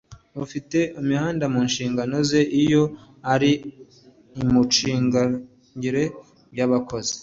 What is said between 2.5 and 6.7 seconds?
iyo ari imicungire y